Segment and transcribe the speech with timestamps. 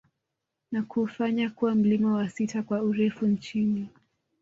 [0.71, 3.89] Na kuufanya kuwa mlima wa sita kwa urefu nchini